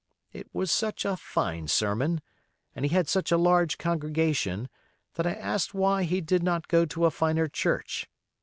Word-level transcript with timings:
It 0.33 0.47
was 0.51 0.71
such 0.71 1.05
a 1.05 1.15
fine 1.15 1.67
sermon, 1.67 2.21
and 2.75 2.85
he 2.85 2.89
had 2.89 3.07
such 3.07 3.31
a 3.31 3.37
large 3.37 3.77
congregation, 3.77 4.67
that 5.13 5.27
I 5.27 5.33
asked 5.33 5.75
why 5.75 6.05
he 6.05 6.21
did 6.21 6.41
not 6.41 6.67
go 6.67 6.85
to 6.87 7.05
a 7.05 7.11
finer 7.11 7.47
church. 7.47 8.09